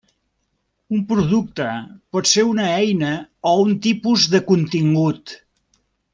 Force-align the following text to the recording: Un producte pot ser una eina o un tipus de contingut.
Un 0.99 1.03
producte 1.11 1.67
pot 2.17 2.29
ser 2.31 2.47
una 2.53 2.65
eina 2.79 3.11
o 3.51 3.53
un 3.67 3.77
tipus 3.85 4.27
de 4.33 4.43
contingut. 4.51 5.37